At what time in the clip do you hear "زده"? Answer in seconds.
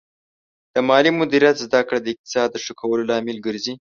1.65-1.79